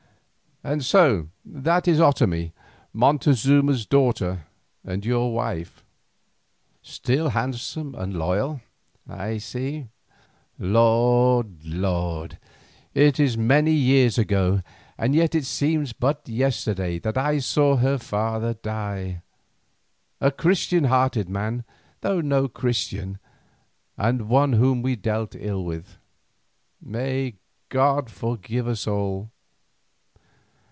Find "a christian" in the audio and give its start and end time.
20.21-20.83